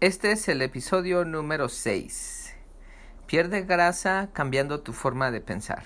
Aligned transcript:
Este 0.00 0.32
es 0.32 0.48
el 0.48 0.62
episodio 0.62 1.26
número 1.26 1.68
6. 1.68 2.56
Pierde 3.26 3.60
grasa 3.66 4.30
cambiando 4.32 4.80
tu 4.80 4.94
forma 4.94 5.30
de 5.30 5.42
pensar. 5.42 5.82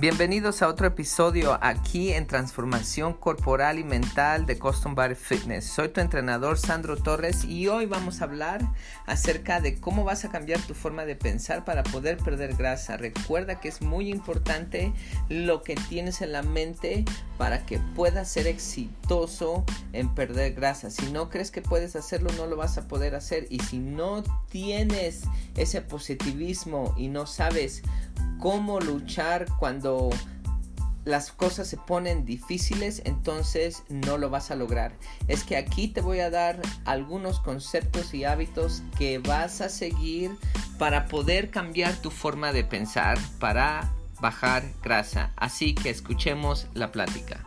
Bienvenidos 0.00 0.62
a 0.62 0.68
otro 0.68 0.86
episodio 0.86 1.58
aquí 1.60 2.12
en 2.12 2.28
Transformación 2.28 3.14
Corporal 3.14 3.80
y 3.80 3.82
Mental 3.82 4.46
de 4.46 4.56
Custom 4.56 4.94
Body 4.94 5.16
Fitness. 5.16 5.64
Soy 5.64 5.88
tu 5.88 6.00
entrenador 6.00 6.56
Sandro 6.56 6.96
Torres 6.96 7.44
y 7.44 7.66
hoy 7.66 7.86
vamos 7.86 8.20
a 8.20 8.26
hablar 8.26 8.60
acerca 9.06 9.60
de 9.60 9.80
cómo 9.80 10.04
vas 10.04 10.24
a 10.24 10.30
cambiar 10.30 10.60
tu 10.60 10.74
forma 10.74 11.04
de 11.04 11.16
pensar 11.16 11.64
para 11.64 11.82
poder 11.82 12.18
perder 12.18 12.54
grasa. 12.54 12.96
Recuerda 12.96 13.58
que 13.58 13.66
es 13.66 13.82
muy 13.82 14.08
importante 14.08 14.92
lo 15.28 15.64
que 15.64 15.74
tienes 15.74 16.22
en 16.22 16.30
la 16.30 16.44
mente 16.44 17.04
para 17.36 17.66
que 17.66 17.80
puedas 17.96 18.28
ser 18.28 18.46
exitoso 18.46 19.64
en 19.92 20.14
perder 20.14 20.54
grasa. 20.54 20.90
Si 20.90 21.10
no 21.10 21.28
crees 21.28 21.50
que 21.50 21.60
puedes 21.60 21.96
hacerlo, 21.96 22.30
no 22.36 22.46
lo 22.46 22.54
vas 22.54 22.78
a 22.78 22.86
poder 22.86 23.16
hacer. 23.16 23.48
Y 23.50 23.58
si 23.58 23.80
no 23.80 24.22
tienes 24.48 25.22
ese 25.56 25.82
positivismo 25.82 26.94
y 26.96 27.08
no 27.08 27.26
sabes 27.26 27.82
cómo 28.38 28.80
luchar 28.80 29.46
cuando 29.58 30.10
las 31.04 31.32
cosas 31.32 31.66
se 31.66 31.78
ponen 31.78 32.24
difíciles, 32.24 33.02
entonces 33.04 33.82
no 33.88 34.18
lo 34.18 34.30
vas 34.30 34.50
a 34.50 34.56
lograr. 34.56 34.92
Es 35.26 35.42
que 35.42 35.56
aquí 35.56 35.88
te 35.88 36.00
voy 36.00 36.20
a 36.20 36.30
dar 36.30 36.60
algunos 36.84 37.40
conceptos 37.40 38.12
y 38.12 38.24
hábitos 38.24 38.82
que 38.98 39.18
vas 39.18 39.60
a 39.60 39.68
seguir 39.68 40.30
para 40.78 41.06
poder 41.06 41.50
cambiar 41.50 41.94
tu 41.96 42.10
forma 42.10 42.52
de 42.52 42.64
pensar, 42.64 43.18
para 43.40 43.90
bajar 44.20 44.64
grasa. 44.82 45.32
Así 45.36 45.74
que 45.74 45.90
escuchemos 45.90 46.66
la 46.74 46.92
plática. 46.92 47.46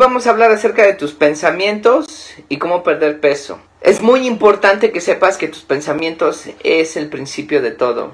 Vamos 0.00 0.26
a 0.26 0.30
hablar 0.30 0.50
acerca 0.50 0.82
de 0.82 0.94
tus 0.94 1.12
pensamientos 1.12 2.34
y 2.48 2.56
cómo 2.56 2.82
perder 2.82 3.20
peso. 3.20 3.60
Es 3.82 4.00
muy 4.00 4.26
importante 4.26 4.92
que 4.92 5.00
sepas 5.02 5.36
que 5.36 5.46
tus 5.46 5.60
pensamientos 5.60 6.46
es 6.64 6.96
el 6.96 7.10
principio 7.10 7.60
de 7.60 7.70
todo. 7.70 8.12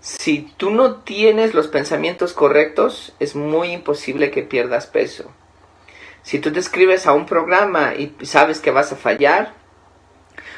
Si 0.00 0.50
tú 0.56 0.70
no 0.70 1.02
tienes 1.02 1.52
los 1.52 1.68
pensamientos 1.68 2.32
correctos, 2.32 3.12
es 3.20 3.36
muy 3.36 3.72
imposible 3.72 4.30
que 4.30 4.42
pierdas 4.42 4.86
peso. 4.86 5.30
Si 6.22 6.38
tú 6.38 6.54
te 6.54 6.58
escribes 6.58 7.06
a 7.06 7.12
un 7.12 7.26
programa 7.26 7.94
y 7.94 8.14
sabes 8.22 8.60
que 8.60 8.70
vas 8.70 8.90
a 8.90 8.96
fallar, 8.96 9.52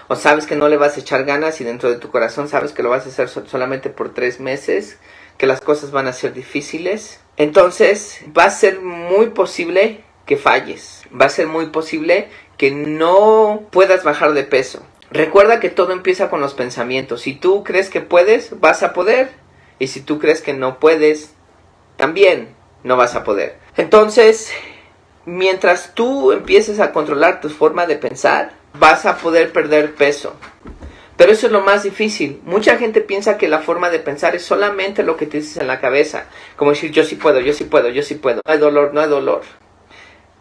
o 0.06 0.14
sabes 0.14 0.46
que 0.46 0.54
no 0.54 0.68
le 0.68 0.76
vas 0.76 0.96
a 0.96 1.00
echar 1.00 1.24
ganas 1.24 1.60
y 1.60 1.64
dentro 1.64 1.90
de 1.90 1.98
tu 1.98 2.12
corazón 2.12 2.48
sabes 2.48 2.70
que 2.72 2.84
lo 2.84 2.90
vas 2.90 3.04
a 3.04 3.08
hacer 3.08 3.28
solamente 3.28 3.90
por 3.90 4.14
tres 4.14 4.38
meses, 4.38 4.98
que 5.38 5.48
las 5.48 5.60
cosas 5.60 5.90
van 5.90 6.06
a 6.06 6.12
ser 6.12 6.34
difíciles, 6.34 7.18
entonces 7.36 8.20
va 8.36 8.44
a 8.44 8.50
ser 8.50 8.80
muy 8.80 9.30
posible 9.30 10.04
que 10.26 10.36
falles. 10.36 11.02
Va 11.18 11.26
a 11.26 11.30
ser 11.30 11.46
muy 11.46 11.66
posible 11.66 12.28
que 12.56 12.70
no 12.70 13.62
puedas 13.70 14.04
bajar 14.04 14.32
de 14.32 14.44
peso. 14.44 14.82
Recuerda 15.10 15.60
que 15.60 15.68
todo 15.68 15.92
empieza 15.92 16.30
con 16.30 16.40
los 16.40 16.54
pensamientos. 16.54 17.22
Si 17.22 17.34
tú 17.34 17.64
crees 17.64 17.90
que 17.90 18.00
puedes, 18.00 18.58
vas 18.60 18.82
a 18.82 18.92
poder. 18.92 19.30
Y 19.78 19.88
si 19.88 20.00
tú 20.00 20.18
crees 20.18 20.40
que 20.40 20.54
no 20.54 20.78
puedes, 20.78 21.34
también 21.96 22.54
no 22.82 22.96
vas 22.96 23.14
a 23.14 23.24
poder. 23.24 23.58
Entonces, 23.76 24.52
mientras 25.26 25.94
tú 25.94 26.32
empieces 26.32 26.80
a 26.80 26.92
controlar 26.92 27.40
tu 27.40 27.50
forma 27.50 27.86
de 27.86 27.96
pensar, 27.96 28.52
vas 28.78 29.04
a 29.04 29.18
poder 29.18 29.52
perder 29.52 29.94
peso. 29.94 30.34
Pero 31.16 31.32
eso 31.32 31.46
es 31.46 31.52
lo 31.52 31.60
más 31.60 31.82
difícil. 31.82 32.40
Mucha 32.44 32.78
gente 32.78 33.00
piensa 33.00 33.36
que 33.36 33.48
la 33.48 33.60
forma 33.60 33.90
de 33.90 33.98
pensar 33.98 34.34
es 34.34 34.44
solamente 34.44 35.02
lo 35.02 35.16
que 35.16 35.26
te 35.26 35.38
dices 35.38 35.58
en 35.58 35.66
la 35.66 35.80
cabeza. 35.80 36.26
Como 36.56 36.70
decir, 36.70 36.90
yo 36.90 37.04
sí 37.04 37.16
puedo, 37.16 37.40
yo 37.40 37.52
sí 37.52 37.64
puedo, 37.64 37.90
yo 37.90 38.02
sí 38.02 38.14
puedo. 38.14 38.40
No 38.46 38.52
hay 38.52 38.58
dolor, 38.58 38.94
no 38.94 39.00
hay 39.00 39.08
dolor 39.08 39.42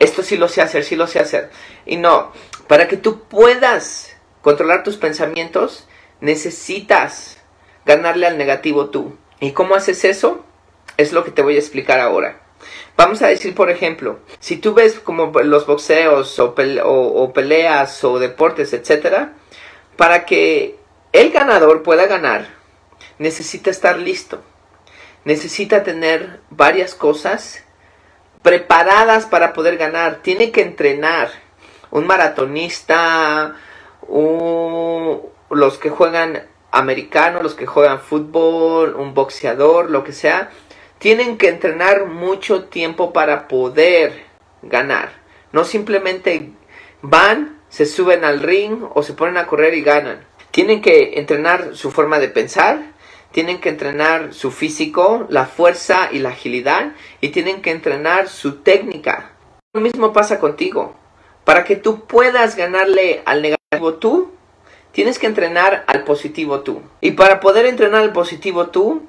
esto 0.02 0.24
sí 0.24 0.36
lo 0.36 0.48
sé 0.48 0.62
hacer, 0.62 0.84
sí 0.84 0.96
lo 0.96 1.06
sé 1.06 1.20
hacer. 1.20 1.52
Y 1.86 1.98
no, 1.98 2.32
para 2.68 2.88
que 2.88 2.98
tú 2.98 3.24
puedas 3.26 4.16
controlar 4.42 4.84
tus 4.84 4.98
pensamientos, 4.98 5.88
necesitas 6.22 7.38
ganarle 7.86 8.26
al 8.26 8.38
negativo 8.38 8.90
tú. 8.90 9.16
¿Y 9.40 9.52
cómo 9.52 9.76
haces 9.76 10.04
eso? 10.04 10.44
Es 10.98 11.14
lo 11.14 11.24
que 11.24 11.30
te 11.30 11.44
voy 11.44 11.56
a 11.56 11.60
explicar 11.60 12.00
ahora. 12.00 12.42
Vamos 12.98 13.22
a 13.22 13.28
decir, 13.28 13.54
por 13.54 13.70
ejemplo, 13.70 14.20
si 14.40 14.58
tú 14.58 14.74
ves 14.74 15.00
como 15.00 15.32
los 15.44 15.68
boxeos 15.68 16.40
o, 16.40 16.56
peleas 16.56 18.04
o 18.04 18.18
deportes, 18.18 18.74
etcétera, 18.74 19.34
para 19.98 20.26
que 20.26 20.78
el 21.14 21.32
ganador 21.32 21.84
pueda 21.84 22.08
ganar, 22.08 22.48
necesita 23.20 23.70
estar 23.70 24.00
listo. 24.00 24.42
Necesita 25.26 25.84
tener 25.84 26.40
varias 26.50 26.96
cosas 26.96 27.64
preparadas 28.42 29.26
para 29.26 29.54
poder 29.54 29.78
ganar. 29.78 30.18
Tiene 30.22 30.52
que 30.52 30.62
entrenar. 30.62 31.30
Un 31.92 32.08
maratonista, 32.08 33.56
los 34.08 35.78
que 35.78 35.90
juegan 35.90 36.44
americano, 36.72 37.44
los 37.44 37.54
que 37.54 37.66
juegan 37.66 38.00
fútbol, 38.00 38.96
un 38.96 39.14
boxeador, 39.14 39.90
lo 39.90 40.04
que 40.04 40.14
sea, 40.14 40.50
tienen 41.00 41.38
que 41.38 41.50
entrenar 41.50 42.06
mucho 42.06 42.66
tiempo 42.66 43.12
para 43.12 43.48
poder 43.48 44.24
ganar. 44.62 45.12
No 45.52 45.66
simplemente 45.66 46.52
van, 47.02 47.60
se 47.70 47.86
suben 47.86 48.24
al 48.24 48.40
ring 48.40 48.84
o 48.94 49.04
se 49.04 49.14
ponen 49.14 49.38
a 49.38 49.48
correr 49.48 49.74
y 49.74 49.82
ganan. 49.82 50.26
Tienen 50.52 50.82
que 50.82 51.20
entrenar 51.20 51.76
su 51.76 51.92
forma 51.92 52.20
de 52.20 52.28
pensar, 52.28 52.91
tienen 53.32 53.60
que 53.60 53.70
entrenar 53.70 54.34
su 54.34 54.52
físico, 54.52 55.26
la 55.30 55.46
fuerza 55.46 56.10
y 56.12 56.20
la 56.20 56.30
agilidad 56.30 56.94
y 57.22 57.30
tienen 57.30 57.62
que 57.62 57.72
entrenar 57.72 58.28
su 58.28 58.58
técnica. 58.58 59.34
Lo 59.74 59.82
mismo 59.82 60.14
pasa 60.14 60.40
contigo. 60.40 60.96
Para 61.46 61.64
que 61.64 61.76
tú 61.76 62.06
puedas 62.06 62.56
ganarle 62.56 63.24
al 63.26 63.42
negativo 63.42 63.96
tú, 63.96 64.32
tienes 64.92 65.18
que 65.18 65.28
entrenar 65.28 65.84
al 65.88 66.04
positivo 66.04 66.62
tú. 66.62 66.82
Y 67.00 67.12
para 67.12 67.40
poder 67.40 67.66
entrenar 67.66 68.04
al 68.04 68.14
positivo 68.14 68.68
tú, 68.68 69.08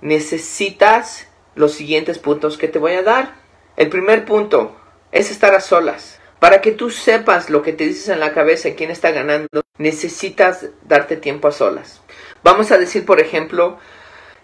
necesitas 0.00 1.28
los 1.54 1.72
siguientes 1.72 2.18
puntos 2.18 2.58
que 2.58 2.68
te 2.68 2.78
voy 2.78 2.92
a 2.92 3.02
dar. 3.02 3.34
El 3.76 3.88
primer 3.88 4.24
punto 4.24 4.76
es 5.10 5.30
estar 5.30 5.54
a 5.54 5.60
solas. 5.60 6.20
Para 6.38 6.60
que 6.60 6.70
tú 6.70 6.90
sepas 6.90 7.50
lo 7.50 7.62
que 7.62 7.72
te 7.72 7.84
dices 7.84 8.08
en 8.08 8.20
la 8.20 8.32
cabeza 8.32 8.68
y 8.68 8.74
quién 8.74 8.90
está 8.90 9.10
ganando, 9.10 9.62
necesitas 9.78 10.66
darte 10.82 11.16
tiempo 11.16 11.48
a 11.48 11.52
solas. 11.52 12.00
Vamos 12.42 12.70
a 12.70 12.78
decir, 12.78 13.04
por 13.04 13.20
ejemplo, 13.20 13.78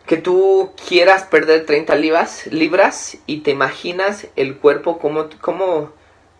que 0.07 0.17
tú 0.17 0.73
quieras 0.89 1.25
perder 1.25 1.65
30 1.65 1.95
libras, 1.97 3.19
y 3.27 3.41
te 3.41 3.51
imaginas 3.51 4.27
el 4.37 4.59
cuerpo 4.59 4.99
como, 4.99 5.29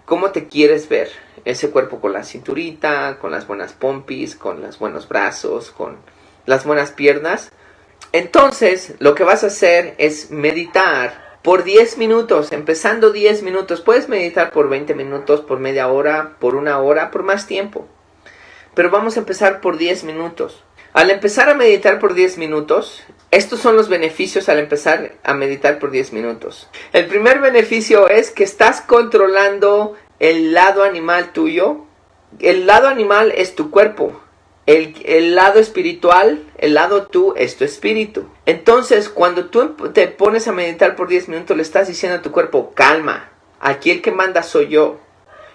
como 0.05 0.31
te 0.31 0.49
quieres 0.49 0.89
ver. 0.89 1.11
Ese 1.45 1.71
cuerpo 1.71 2.01
con 2.01 2.13
la 2.13 2.25
cinturita, 2.25 3.19
con 3.21 3.31
las 3.31 3.47
buenas 3.47 3.73
pompis, 3.73 4.35
con 4.37 4.63
los 4.63 4.79
buenos 4.79 5.09
brazos, 5.09 5.71
con 5.71 5.97
las 6.47 6.65
buenas 6.65 6.91
piernas. 6.93 7.51
Entonces, 8.13 8.95
lo 8.99 9.15
que 9.15 9.25
vas 9.25 9.45
a 9.45 9.49
hacer 9.49 9.95
es 9.99 10.31
meditar 10.31 11.39
por 11.43 11.65
10 11.65 11.99
minutos, 11.99 12.53
empezando 12.53 13.11
10 13.11 13.43
minutos. 13.43 13.81
Puedes 13.81 14.09
meditar 14.09 14.51
por 14.51 14.69
20 14.69 14.95
minutos, 14.95 15.41
por 15.41 15.59
media 15.59 15.89
hora, 15.89 16.37
por 16.39 16.55
una 16.55 16.79
hora, 16.79 17.11
por 17.11 17.23
más 17.23 17.47
tiempo. 17.47 17.87
Pero 18.75 18.91
vamos 18.91 19.17
a 19.17 19.21
empezar 19.21 19.61
por 19.61 19.77
10 19.77 20.05
minutos. 20.05 20.65
Al 20.95 21.11
empezar 21.11 21.51
a 21.51 21.55
meditar 21.55 21.99
por 21.99 22.15
10 22.15 22.39
minutos, 22.39 23.03
estos 23.33 23.59
son 23.59 23.75
los 23.75 23.89
beneficios 23.89 24.49
al 24.49 24.61
empezar 24.61 25.15
a 25.25 25.35
meditar 25.35 25.81
por 25.81 25.91
10 25.91 26.13
minutos. 26.13 26.69
El 26.93 27.07
primer 27.07 27.41
beneficio 27.41 28.09
es 28.09 28.31
que 28.31 28.45
estás 28.45 28.81
controlando 28.81 29.97
el 30.21 30.53
lado 30.53 30.85
animal 30.85 31.33
tuyo. 31.33 31.79
El 32.39 32.69
lado 32.69 32.87
animal 32.87 33.33
es 33.37 33.57
tu 33.57 33.73
cuerpo. 33.73 34.21
El, 34.67 34.95
el, 35.05 35.35
lado 35.35 35.59
espiritual, 35.59 36.45
el 36.59 36.75
lado 36.75 37.09
tú, 37.09 37.35
es 37.37 37.57
tu 37.57 37.65
espíritu. 37.65 38.29
Entonces, 38.47 39.09
cuando 39.09 39.47
tú 39.47 39.75
te 39.93 40.07
pones 40.07 40.47
a 40.47 40.53
meditar 40.53 40.95
por 40.95 41.09
10 41.09 41.29
minutos, 41.29 41.57
le 41.57 41.65
estás 41.65 41.89
diciendo 41.89 42.19
a 42.19 42.23
tu 42.23 42.31
cuerpo, 42.31 42.71
calma, 42.73 43.33
aquí 43.59 43.91
el 43.91 44.01
que 44.01 44.13
manda 44.13 44.45
soy 44.45 44.69
yo. 44.69 45.01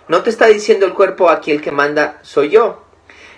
No 0.09 0.21
te 0.21 0.31
está 0.31 0.47
diciendo 0.47 0.85
el 0.85 0.93
cuerpo, 0.93 1.29
aquí 1.29 1.51
el 1.51 1.61
que 1.61 1.71
manda 1.71 2.19
soy 2.23 2.49
yo. 2.49 2.83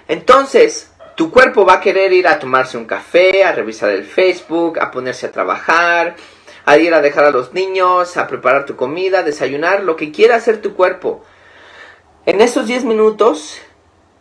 Entonces, 0.07 0.90
tu 1.15 1.31
cuerpo 1.31 1.65
va 1.65 1.75
a 1.75 1.81
querer 1.81 2.13
ir 2.13 2.27
a 2.27 2.39
tomarse 2.39 2.77
un 2.77 2.85
café, 2.85 3.43
a 3.43 3.51
revisar 3.51 3.89
el 3.89 4.05
Facebook, 4.05 4.79
a 4.79 4.91
ponerse 4.91 5.27
a 5.27 5.31
trabajar, 5.31 6.15
a 6.65 6.77
ir 6.77 6.93
a 6.93 7.01
dejar 7.01 7.25
a 7.25 7.31
los 7.31 7.53
niños, 7.53 8.17
a 8.17 8.27
preparar 8.27 8.65
tu 8.65 8.75
comida, 8.75 9.23
desayunar, 9.23 9.83
lo 9.83 9.95
que 9.95 10.11
quiera 10.11 10.35
hacer 10.35 10.61
tu 10.61 10.73
cuerpo. 10.73 11.23
En 12.25 12.41
esos 12.41 12.67
10 12.67 12.85
minutos, 12.85 13.59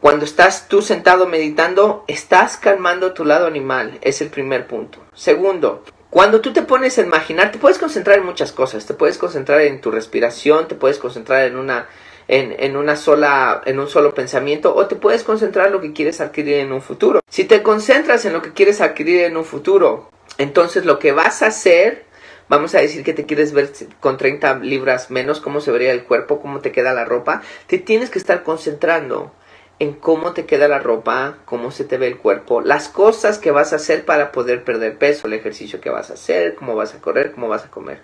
cuando 0.00 0.24
estás 0.24 0.68
tú 0.68 0.80
sentado 0.80 1.26
meditando, 1.26 2.04
estás 2.08 2.56
calmando 2.56 3.12
tu 3.12 3.24
lado 3.24 3.46
animal. 3.46 3.98
Es 4.00 4.22
el 4.22 4.28
primer 4.28 4.66
punto. 4.66 4.98
Segundo, 5.14 5.84
cuando 6.08 6.40
tú 6.40 6.52
te 6.52 6.62
pones 6.62 6.98
a 6.98 7.02
imaginar, 7.02 7.52
te 7.52 7.58
puedes 7.58 7.78
concentrar 7.78 8.18
en 8.18 8.24
muchas 8.24 8.52
cosas. 8.52 8.86
Te 8.86 8.94
puedes 8.94 9.18
concentrar 9.18 9.60
en 9.60 9.80
tu 9.80 9.90
respiración, 9.90 10.68
te 10.68 10.74
puedes 10.74 10.98
concentrar 10.98 11.44
en 11.44 11.56
una 11.56 11.88
en, 12.32 12.76
una 12.76 12.94
sola, 12.94 13.60
en 13.66 13.80
un 13.80 13.88
solo 13.88 14.14
pensamiento 14.14 14.72
o 14.72 14.86
te 14.86 14.94
puedes 14.94 15.24
concentrar 15.24 15.66
en 15.66 15.72
lo 15.72 15.80
que 15.80 15.92
quieres 15.92 16.20
adquirir 16.20 16.58
en 16.58 16.72
un 16.72 16.80
futuro. 16.80 17.20
Si 17.28 17.44
te 17.44 17.64
concentras 17.64 18.24
en 18.24 18.32
lo 18.32 18.40
que 18.40 18.52
quieres 18.52 18.80
adquirir 18.80 19.24
en 19.24 19.36
un 19.36 19.44
futuro, 19.44 20.08
entonces 20.38 20.84
lo 20.84 21.00
que 21.00 21.10
vas 21.10 21.42
a 21.42 21.48
hacer, 21.48 22.04
vamos 22.48 22.76
a 22.76 22.80
decir 22.80 23.02
que 23.02 23.14
te 23.14 23.26
quieres 23.26 23.52
ver 23.52 23.72
con 23.98 24.16
30 24.16 24.60
libras 24.60 25.10
menos, 25.10 25.40
cómo 25.40 25.60
se 25.60 25.72
vería 25.72 25.90
el 25.90 26.04
cuerpo, 26.04 26.40
cómo 26.40 26.60
te 26.60 26.70
queda 26.70 26.94
la 26.94 27.04
ropa, 27.04 27.42
te 27.66 27.78
tienes 27.78 28.10
que 28.10 28.20
estar 28.20 28.44
concentrando 28.44 29.32
en 29.80 29.94
cómo 29.94 30.32
te 30.32 30.46
queda 30.46 30.68
la 30.68 30.78
ropa, 30.78 31.38
cómo 31.46 31.72
se 31.72 31.84
te 31.84 31.98
ve 31.98 32.06
el 32.06 32.18
cuerpo, 32.18 32.60
las 32.60 32.88
cosas 32.88 33.38
que 33.38 33.50
vas 33.50 33.72
a 33.72 33.76
hacer 33.76 34.04
para 34.04 34.30
poder 34.30 34.62
perder 34.62 34.98
peso, 34.98 35.26
el 35.26 35.32
ejercicio 35.32 35.80
que 35.80 35.90
vas 35.90 36.10
a 36.10 36.14
hacer, 36.14 36.54
cómo 36.54 36.76
vas 36.76 36.94
a 36.94 37.00
correr, 37.00 37.32
cómo 37.32 37.48
vas 37.48 37.64
a 37.64 37.70
comer. 37.70 38.02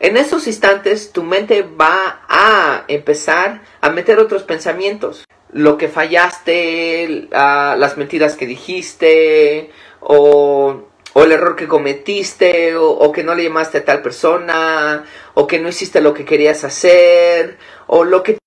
En 0.00 0.16
esos 0.16 0.46
instantes 0.46 1.12
tu 1.12 1.24
mente 1.24 1.62
va 1.62 2.22
a 2.28 2.84
empezar 2.86 3.62
a 3.80 3.90
meter 3.90 4.20
otros 4.20 4.44
pensamientos. 4.44 5.24
Lo 5.50 5.76
que 5.76 5.88
fallaste, 5.88 7.28
las 7.30 7.96
mentiras 7.96 8.36
que 8.36 8.46
dijiste, 8.46 9.70
o, 10.00 10.84
el 11.16 11.32
error 11.32 11.56
que 11.56 11.66
cometiste, 11.66 12.76
o, 12.76 13.10
que 13.10 13.24
no 13.24 13.34
le 13.34 13.44
llamaste 13.44 13.78
a 13.78 13.84
tal 13.84 14.02
persona, 14.02 15.04
o 15.34 15.48
que 15.48 15.58
no 15.58 15.68
hiciste 15.68 16.00
lo 16.00 16.14
que 16.14 16.24
querías 16.24 16.62
hacer, 16.62 17.58
o 17.88 18.04
lo 18.04 18.22
que 18.22 18.38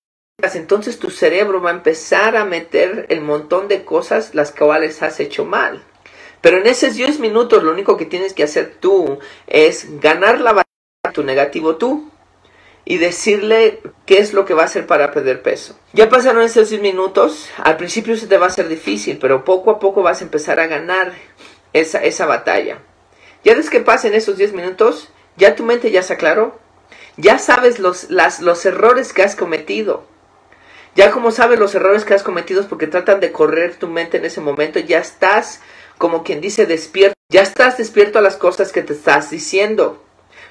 entonces 0.54 0.98
tu 0.98 1.10
cerebro 1.10 1.60
va 1.60 1.70
a 1.70 1.74
empezar 1.74 2.36
a 2.36 2.44
meter 2.44 3.06
el 3.10 3.20
montón 3.20 3.68
de 3.68 3.84
cosas 3.84 4.34
las 4.34 4.52
cuales 4.52 5.02
has 5.02 5.20
hecho 5.20 5.44
mal. 5.44 5.84
Pero 6.40 6.58
en 6.58 6.66
esos 6.66 6.94
10 6.94 7.20
minutos 7.20 7.62
lo 7.62 7.70
único 7.70 7.96
que 7.96 8.06
tienes 8.06 8.32
que 8.32 8.42
hacer 8.42 8.74
tú 8.80 9.18
es 9.46 10.00
ganar 10.00 10.40
la 10.40 10.52
batalla 10.52 10.71
tu 11.12 11.22
negativo 11.22 11.76
tú 11.76 12.10
y 12.84 12.98
decirle 12.98 13.80
qué 14.06 14.18
es 14.18 14.32
lo 14.32 14.44
que 14.44 14.54
va 14.54 14.62
a 14.62 14.66
hacer 14.66 14.86
para 14.86 15.12
perder 15.12 15.42
peso. 15.42 15.78
Ya 15.92 16.08
pasaron 16.08 16.42
esos 16.42 16.70
10 16.70 16.82
minutos, 16.82 17.48
al 17.58 17.76
principio 17.76 18.16
se 18.16 18.26
te 18.26 18.38
va 18.38 18.46
a 18.46 18.50
ser 18.50 18.68
difícil, 18.68 19.18
pero 19.18 19.44
poco 19.44 19.70
a 19.70 19.78
poco 19.78 20.02
vas 20.02 20.20
a 20.20 20.24
empezar 20.24 20.58
a 20.58 20.66
ganar 20.66 21.12
esa, 21.72 22.02
esa 22.02 22.26
batalla. 22.26 22.78
Ya 23.44 23.54
desde 23.54 23.70
que 23.70 23.80
pasen 23.80 24.14
esos 24.14 24.36
10 24.36 24.52
minutos, 24.52 25.08
ya 25.36 25.54
tu 25.54 25.64
mente 25.64 25.90
ya 25.90 26.02
se 26.02 26.14
aclaró, 26.14 26.58
ya 27.16 27.38
sabes 27.38 27.78
los, 27.78 28.08
los 28.10 28.66
errores 28.66 29.12
que 29.12 29.22
has 29.22 29.36
cometido. 29.36 30.04
Ya 30.94 31.10
como 31.10 31.30
sabes 31.30 31.58
los 31.58 31.74
errores 31.74 32.04
que 32.04 32.14
has 32.14 32.22
cometido 32.22 32.66
porque 32.68 32.86
tratan 32.86 33.20
de 33.20 33.32
correr 33.32 33.76
tu 33.76 33.88
mente 33.88 34.18
en 34.18 34.24
ese 34.24 34.40
momento, 34.40 34.78
ya 34.78 34.98
estás, 34.98 35.60
como 35.98 36.22
quien 36.22 36.40
dice, 36.40 36.66
despierto. 36.66 37.14
Ya 37.30 37.40
estás 37.40 37.78
despierto 37.78 38.18
a 38.18 38.22
las 38.22 38.36
cosas 38.36 38.72
que 38.72 38.82
te 38.82 38.92
estás 38.92 39.30
diciendo. 39.30 40.02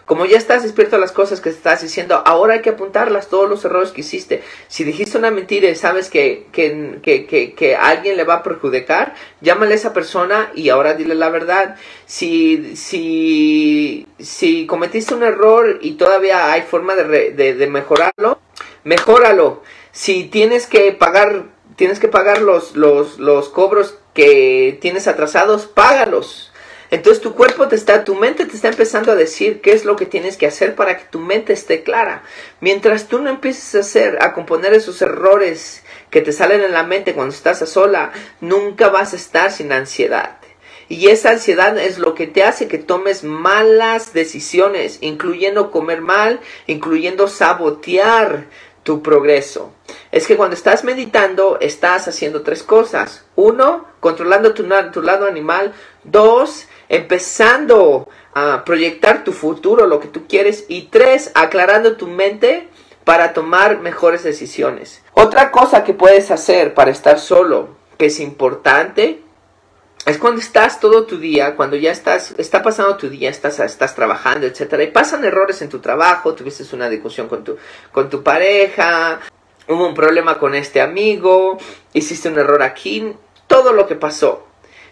Como 0.05 0.25
ya 0.25 0.37
estás 0.37 0.63
despierto 0.63 0.95
a 0.95 0.99
las 0.99 1.11
cosas 1.11 1.41
que 1.41 1.49
estás 1.49 1.81
diciendo, 1.81 2.21
ahora 2.25 2.55
hay 2.55 2.61
que 2.61 2.71
apuntarlas, 2.71 3.29
todos 3.29 3.49
los 3.49 3.63
errores 3.63 3.91
que 3.91 4.01
hiciste. 4.01 4.43
Si 4.67 4.83
dijiste 4.83 5.17
una 5.17 5.31
mentira 5.31 5.69
y 5.69 5.75
sabes 5.75 6.09
que, 6.09 6.47
que, 6.51 6.99
que, 7.01 7.53
que, 7.53 7.75
alguien 7.75 8.17
le 8.17 8.23
va 8.23 8.35
a 8.35 8.43
perjudicar, 8.43 9.13
llámale 9.41 9.73
a 9.73 9.75
esa 9.75 9.93
persona 9.93 10.51
y 10.55 10.69
ahora 10.69 10.95
dile 10.95 11.15
la 11.15 11.29
verdad. 11.29 11.75
Si, 12.05 12.75
si, 12.75 14.07
si 14.19 14.65
cometiste 14.65 15.13
un 15.13 15.23
error 15.23 15.79
y 15.81 15.93
todavía 15.93 16.51
hay 16.51 16.63
forma 16.63 16.95
de, 16.95 17.31
de, 17.31 17.53
de 17.53 17.67
mejorarlo, 17.67 18.39
mejóralo. 18.83 19.63
Si 19.91 20.25
tienes 20.25 20.67
que 20.67 20.91
pagar, 20.91 21.45
tienes 21.75 21.99
que 21.99 22.07
pagar 22.07 22.41
los, 22.41 22.75
los, 22.75 23.19
los 23.19 23.49
cobros 23.49 23.97
que 24.13 24.77
tienes 24.81 25.07
atrasados, 25.07 25.67
págalos 25.67 26.50
entonces 26.91 27.23
tu 27.23 27.33
cuerpo 27.33 27.69
te 27.69 27.77
está, 27.77 28.03
tu 28.03 28.15
mente 28.15 28.45
te 28.45 28.55
está 28.55 28.67
empezando 28.67 29.13
a 29.13 29.15
decir 29.15 29.61
qué 29.61 29.71
es 29.71 29.85
lo 29.85 29.95
que 29.95 30.05
tienes 30.05 30.35
que 30.35 30.45
hacer 30.45 30.75
para 30.75 30.97
que 30.97 31.05
tu 31.05 31.19
mente 31.19 31.53
esté 31.53 31.83
clara. 31.83 32.23
Mientras 32.59 33.07
tú 33.07 33.19
no 33.19 33.29
empieces 33.29 33.73
a 33.75 33.79
hacer, 33.79 34.17
a 34.21 34.33
componer 34.33 34.73
esos 34.73 35.01
errores 35.01 35.83
que 36.09 36.21
te 36.21 36.33
salen 36.33 36.61
en 36.61 36.73
la 36.73 36.83
mente 36.83 37.13
cuando 37.13 37.33
estás 37.33 37.61
a 37.61 37.65
sola, 37.65 38.11
nunca 38.41 38.89
vas 38.89 39.13
a 39.13 39.15
estar 39.15 39.53
sin 39.53 39.71
ansiedad. 39.71 40.37
Y 40.89 41.07
esa 41.07 41.29
ansiedad 41.29 41.77
es 41.77 41.97
lo 41.97 42.13
que 42.13 42.27
te 42.27 42.43
hace 42.43 42.67
que 42.67 42.77
tomes 42.77 43.23
malas 43.23 44.11
decisiones, 44.11 44.97
incluyendo 44.99 45.71
comer 45.71 46.01
mal, 46.01 46.41
incluyendo 46.67 47.29
sabotear 47.29 48.47
tu 48.83 49.01
progreso. 49.01 49.71
Es 50.11 50.27
que 50.27 50.35
cuando 50.35 50.55
estás 50.55 50.83
meditando 50.83 51.57
estás 51.61 52.09
haciendo 52.09 52.41
tres 52.41 52.63
cosas. 52.63 53.23
Uno, 53.37 53.85
controlando 54.01 54.53
tu, 54.53 54.67
tu 54.91 55.01
lado 55.01 55.27
animal. 55.27 55.73
Dos, 56.03 56.67
empezando 56.91 58.09
a 58.33 58.63
proyectar 58.65 59.23
tu 59.23 59.31
futuro, 59.31 59.87
lo 59.87 60.01
que 60.01 60.09
tú 60.09 60.27
quieres. 60.27 60.65
Y 60.67 60.83
tres, 60.83 61.31
aclarando 61.33 61.95
tu 61.95 62.07
mente 62.07 62.67
para 63.05 63.33
tomar 63.33 63.79
mejores 63.79 64.23
decisiones. 64.23 65.01
Otra 65.13 65.51
cosa 65.51 65.85
que 65.85 65.93
puedes 65.93 66.31
hacer 66.31 66.73
para 66.73 66.91
estar 66.91 67.17
solo, 67.17 67.69
que 67.97 68.07
es 68.07 68.19
importante, 68.19 69.21
es 70.05 70.17
cuando 70.17 70.41
estás 70.41 70.81
todo 70.81 71.05
tu 71.05 71.17
día, 71.17 71.55
cuando 71.55 71.77
ya 71.77 71.91
estás, 71.91 72.33
está 72.37 72.61
pasando 72.61 72.97
tu 72.97 73.09
día, 73.09 73.29
estás, 73.29 73.59
estás 73.59 73.95
trabajando, 73.95 74.45
etcétera, 74.45 74.83
y 74.83 74.87
pasan 74.87 75.23
errores 75.23 75.61
en 75.61 75.69
tu 75.69 75.79
trabajo, 75.79 76.33
tuviste 76.33 76.63
una 76.75 76.89
discusión 76.89 77.29
con 77.29 77.45
tu, 77.45 77.57
con 77.93 78.09
tu 78.09 78.21
pareja, 78.21 79.19
hubo 79.69 79.87
un 79.87 79.93
problema 79.93 80.39
con 80.39 80.55
este 80.55 80.81
amigo, 80.81 81.57
hiciste 81.93 82.27
un 82.27 82.37
error 82.37 82.63
aquí, 82.63 83.13
todo 83.47 83.71
lo 83.71 83.87
que 83.87 83.95
pasó. 83.95 84.50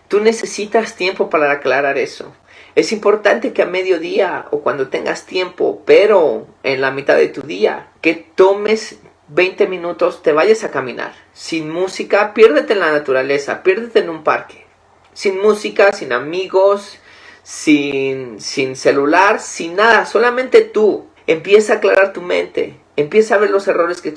Tú 0.10 0.20
necesitas 0.20 0.96
tiempo 0.96 1.30
para 1.30 1.52
aclarar 1.52 1.98
eso. 1.98 2.34
Es 2.76 2.92
importante 2.92 3.54
que 3.54 3.62
a 3.62 3.68
mediodía 3.68 4.48
o 4.50 4.62
cuando 4.62 4.90
tengas 4.90 5.26
tiempo, 5.26 5.84
pero 5.86 6.48
en 6.64 6.82
la 6.82 6.92
mitad 6.92 7.16
de 7.16 7.28
tu 7.28 7.44
día, 7.44 7.92
que 8.02 8.16
tomes 8.16 8.98
20 9.28 9.68
minutos, 9.68 10.24
te 10.24 10.34
vayas 10.34 10.64
a 10.64 10.72
caminar. 10.72 11.14
Sin 11.34 11.70
música, 11.70 12.34
piérdete 12.34 12.74
en 12.74 12.80
la 12.80 12.92
naturaleza, 12.92 13.62
piérdete 13.62 14.00
en 14.00 14.10
un 14.10 14.24
parque. 14.24 14.66
Sin 15.14 15.40
música, 15.40 15.92
sin 15.94 16.12
amigos, 16.12 16.98
sin, 17.44 18.42
sin 18.42 18.76
celular, 18.76 19.40
sin 19.40 19.76
nada, 19.76 20.08
solamente 20.08 20.62
tú. 20.62 21.08
Empieza 21.28 21.74
a 21.74 21.76
aclarar 21.78 22.14
tu 22.14 22.22
mente. 22.22 22.80
Empieza 23.00 23.36
a 23.36 23.38
ver 23.38 23.50
los 23.50 23.66
errores 23.70 24.02
que 24.02 24.14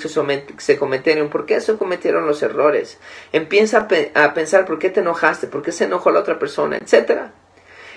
se 0.57 0.77
cometieron, 0.77 1.29
por 1.29 1.45
qué 1.45 1.61
se 1.61 1.77
cometieron 1.77 2.27
los 2.27 2.43
errores. 2.43 2.97
Empieza 3.31 3.87
a, 4.13 4.33
pensar 4.33 4.65
por 4.65 4.77
qué 4.77 4.89
te 4.89 4.99
enojaste, 4.99 5.47
por 5.47 5.61
qué 5.61 5.71
se 5.71 5.85
enojó 5.85 6.11
la 6.11 6.19
otra 6.19 6.37
persona, 6.37 6.75
etc. 6.75 7.27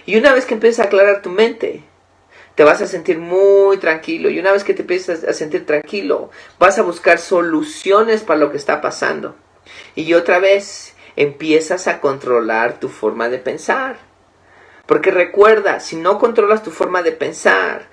Y 0.05 0.16
una 0.16 0.33
vez 0.33 0.47
que 0.47 0.55
empiezas 0.55 0.85
a 0.85 0.88
aclarar 0.88 1.23
tu 1.23 1.31
mente, 1.31 1.83
te 2.55 2.62
vas 2.62 2.83
a 2.83 2.87
sentir 2.87 3.19
muy 3.19 3.78
tranquilo. 3.78 4.31
Y 4.31 4.38
una 4.38 4.52
vez 4.52 4.62
que 4.62 4.75
te 4.75 4.83
empiezas 4.83 5.25
a 5.25 5.33
sentir 5.33 5.66
tranquilo, 5.66 6.31
vas 6.61 6.78
a 6.78 6.83
buscar 6.83 7.19
soluciones 7.19 8.23
para 8.23 8.38
lo 8.38 8.52
que 8.52 8.57
está 8.57 8.81
pasando. 8.81 9.35
Y 9.97 10.14
otra 10.14 10.38
vez 10.38 10.95
empiezas 11.16 11.88
a 11.88 12.00
controlar 12.00 12.78
tu 12.78 12.90
forma 12.90 13.28
de 13.28 13.38
pensar. 13.38 13.99
Porque 14.87 15.11
recuerda, 15.11 15.81
si 15.81 15.97
no 15.97 16.21
controlas 16.21 16.62
tu 16.62 16.71
forma 16.71 17.02
de 17.02 17.11
pensar, 17.11 17.88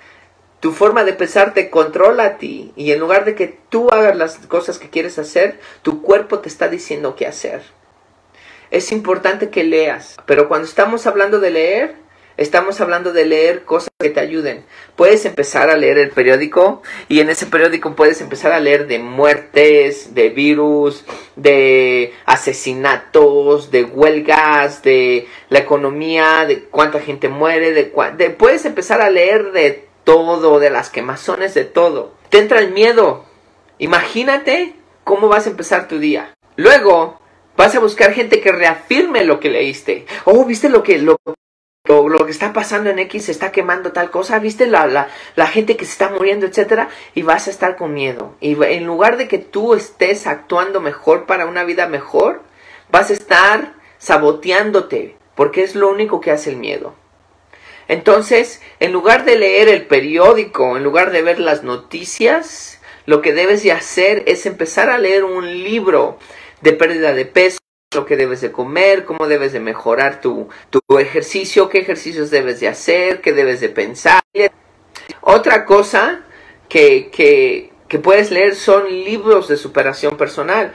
tu 0.64 0.72
forma 0.72 1.04
de 1.04 1.12
pensar 1.12 1.52
te 1.52 1.68
controla 1.68 2.24
a 2.24 2.38
ti 2.38 2.72
y 2.74 2.92
en 2.92 2.98
lugar 2.98 3.26
de 3.26 3.34
que 3.34 3.54
tú 3.68 3.90
hagas 3.90 4.16
las 4.16 4.38
cosas 4.38 4.78
que 4.78 4.88
quieres 4.88 5.18
hacer, 5.18 5.60
tu 5.82 6.00
cuerpo 6.00 6.38
te 6.38 6.48
está 6.48 6.68
diciendo 6.68 7.16
qué 7.16 7.26
hacer. 7.26 7.60
Es 8.70 8.90
importante 8.90 9.50
que 9.50 9.62
leas, 9.62 10.16
pero 10.24 10.48
cuando 10.48 10.66
estamos 10.66 11.06
hablando 11.06 11.38
de 11.38 11.50
leer, 11.50 12.04
Estamos 12.36 12.80
hablando 12.80 13.12
de 13.12 13.26
leer 13.26 13.62
cosas 13.62 13.90
que 13.96 14.10
te 14.10 14.18
ayuden. 14.18 14.64
Puedes 14.96 15.24
empezar 15.24 15.70
a 15.70 15.76
leer 15.76 15.98
el 15.98 16.10
periódico 16.10 16.82
y 17.08 17.20
en 17.20 17.30
ese 17.30 17.46
periódico 17.46 17.94
puedes 17.94 18.20
empezar 18.20 18.50
a 18.50 18.58
leer 18.58 18.88
de 18.88 18.98
muertes, 18.98 20.16
de 20.16 20.30
virus, 20.30 21.04
de 21.36 22.12
asesinatos, 22.26 23.70
de 23.70 23.84
huelgas, 23.84 24.82
de 24.82 25.28
la 25.48 25.60
economía, 25.60 26.44
de 26.44 26.64
cuánta 26.64 26.98
gente 26.98 27.28
muere, 27.28 27.70
de, 27.70 27.92
de 28.16 28.30
puedes 28.30 28.64
empezar 28.64 29.00
a 29.00 29.10
leer 29.10 29.52
de 29.52 29.93
todo, 30.04 30.60
de 30.60 30.70
las 30.70 30.90
quemazones, 30.90 31.54
de 31.54 31.64
todo. 31.64 32.12
Te 32.28 32.38
entra 32.38 32.60
el 32.60 32.72
miedo. 32.72 33.24
Imagínate 33.78 34.74
cómo 35.02 35.28
vas 35.28 35.46
a 35.46 35.50
empezar 35.50 35.88
tu 35.88 35.98
día. 35.98 36.34
Luego 36.56 37.20
vas 37.56 37.74
a 37.74 37.80
buscar 37.80 38.12
gente 38.12 38.40
que 38.40 38.52
reafirme 38.52 39.24
lo 39.24 39.40
que 39.40 39.50
leíste. 39.50 40.06
Oh, 40.24 40.44
¿viste 40.44 40.68
lo 40.68 40.82
que 40.82 40.98
lo 40.98 41.16
lo, 41.86 42.24
que 42.24 42.30
está 42.30 42.54
pasando 42.54 42.88
en 42.88 42.98
X 42.98 43.26
se 43.26 43.32
está 43.32 43.52
quemando 43.52 43.92
tal 43.92 44.10
cosa, 44.10 44.38
viste 44.38 44.66
la, 44.66 44.86
la, 44.86 45.08
la, 45.36 45.46
gente 45.46 45.76
que 45.76 45.84
se 45.84 45.92
está 45.92 46.08
muriendo, 46.08 46.46
etcétera, 46.46 46.88
y 47.14 47.20
vas 47.20 47.46
a 47.46 47.50
estar 47.50 47.76
con 47.76 47.92
miedo. 47.92 48.36
Y 48.40 48.56
en 48.64 48.86
lugar 48.86 49.18
de 49.18 49.28
que 49.28 49.36
tú 49.36 49.74
estés 49.74 50.26
actuando 50.26 50.80
mejor 50.80 51.26
para 51.26 51.44
una 51.44 51.62
vida 51.64 51.86
mejor, 51.86 52.40
vas 52.90 53.10
a 53.10 53.12
estar 53.12 53.74
saboteándote, 53.98 55.18
porque 55.34 55.62
es 55.62 55.74
lo 55.74 55.90
único 55.90 56.22
que 56.22 56.30
hace 56.30 56.48
el 56.48 56.56
miedo. 56.56 56.94
Entonces, 57.88 58.60
en 58.80 58.92
lugar 58.92 59.24
de 59.24 59.36
leer 59.36 59.68
el 59.68 59.86
periódico, 59.86 60.76
en 60.76 60.84
lugar 60.84 61.10
de 61.10 61.22
ver 61.22 61.38
las 61.38 61.62
noticias, 61.62 62.80
lo 63.06 63.20
que 63.20 63.32
debes 63.32 63.62
de 63.62 63.72
hacer 63.72 64.22
es 64.26 64.46
empezar 64.46 64.90
a 64.90 64.98
leer 64.98 65.24
un 65.24 65.62
libro 65.62 66.18
de 66.62 66.72
pérdida 66.72 67.12
de 67.12 67.26
peso 67.26 67.58
lo 67.94 68.06
que 68.06 68.16
debes 68.16 68.40
de 68.40 68.52
comer, 68.52 69.04
cómo 69.04 69.28
debes 69.28 69.52
de 69.52 69.60
mejorar 69.60 70.20
tu, 70.20 70.48
tu 70.68 70.80
ejercicio, 70.98 71.68
qué 71.68 71.78
ejercicios 71.78 72.30
debes 72.30 72.60
de 72.60 72.68
hacer, 72.68 73.20
qué 73.20 73.32
debes 73.32 73.60
de 73.60 73.68
pensar. 73.68 74.20
Otra 75.20 75.64
cosa 75.64 76.22
que, 76.68 77.10
que, 77.10 77.72
que 77.88 77.98
puedes 77.98 78.30
leer 78.30 78.56
son 78.56 78.88
libros 78.88 79.48
de 79.48 79.56
superación 79.56 80.16
personal. 80.16 80.72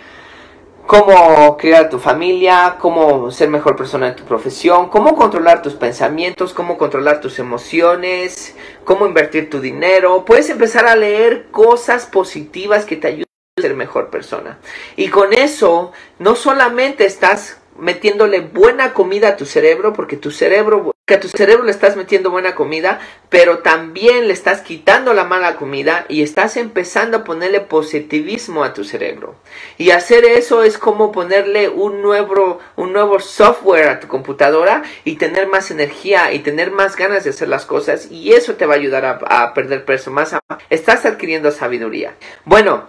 Cómo 0.89 1.55
crear 1.55 1.87
tu 1.87 1.99
familia, 1.99 2.77
cómo 2.79 3.29
ser 3.29 3.47
mejor 3.47 3.75
persona 3.75 4.07
en 4.07 4.15
tu 4.15 4.23
profesión, 4.23 4.89
cómo 4.89 5.15
controlar 5.15 5.61
tus 5.61 5.75
pensamientos, 5.75 6.51
cómo 6.51 6.79
controlar 6.79 7.21
tus 7.21 7.37
emociones, 7.37 8.55
cómo 8.85 9.05
invertir 9.05 9.51
tu 9.51 9.61
dinero. 9.61 10.25
Puedes 10.25 10.49
empezar 10.49 10.87
a 10.87 10.95
leer 10.95 11.49
cosas 11.51 12.07
positivas 12.07 12.85
que 12.85 12.95
te 12.95 13.07
ayuden 13.07 13.25
ser 13.61 13.75
mejor 13.75 14.09
persona. 14.09 14.57
Y 14.95 15.09
con 15.09 15.31
eso 15.31 15.91
no 16.17 16.35
solamente 16.35 17.05
estás 17.05 17.61
metiéndole 17.79 18.41
buena 18.41 18.93
comida 18.93 19.29
a 19.29 19.35
tu 19.35 19.45
cerebro, 19.45 19.93
porque 19.93 20.17
tu 20.17 20.31
cerebro, 20.31 20.93
que 21.05 21.15
a 21.15 21.19
tu 21.19 21.27
cerebro 21.27 21.63
le 21.63 21.71
estás 21.71 21.95
metiendo 21.95 22.29
buena 22.29 22.55
comida, 22.55 22.99
pero 23.29 23.59
también 23.59 24.27
le 24.27 24.33
estás 24.33 24.61
quitando 24.61 25.13
la 25.13 25.23
mala 25.23 25.55
comida 25.55 26.05
y 26.07 26.21
estás 26.21 26.57
empezando 26.57 27.17
a 27.17 27.23
ponerle 27.23 27.61
positivismo 27.61 28.63
a 28.63 28.73
tu 28.73 28.83
cerebro. 28.83 29.35
Y 29.77 29.91
hacer 29.91 30.25
eso 30.25 30.63
es 30.63 30.77
como 30.77 31.11
ponerle 31.11 31.69
un 31.69 32.01
nuevo, 32.01 32.59
un 32.75 32.93
nuevo 32.93 33.19
software 33.19 33.87
a 33.89 33.99
tu 33.99 34.07
computadora 34.07 34.83
y 35.03 35.15
tener 35.15 35.47
más 35.47 35.71
energía 35.71 36.31
y 36.33 36.39
tener 36.39 36.71
más 36.71 36.95
ganas 36.95 37.23
de 37.23 37.31
hacer 37.31 37.47
las 37.47 37.65
cosas 37.65 38.07
y 38.11 38.33
eso 38.33 38.55
te 38.55 38.65
va 38.65 38.75
a 38.75 38.77
ayudar 38.77 39.05
a, 39.05 39.53
perder 39.53 39.85
peso 39.85 40.11
más. 40.11 40.35
Estás 40.69 41.05
adquiriendo 41.05 41.51
sabiduría. 41.51 42.15
Bueno, 42.45 42.87